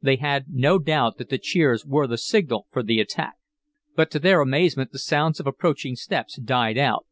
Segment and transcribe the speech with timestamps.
[0.00, 3.34] They had no doubt that the cheers were the signal for the attack.
[3.96, 7.06] But to their amazement the sounds of approaching steps died out.